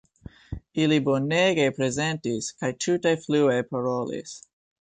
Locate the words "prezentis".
1.81-2.49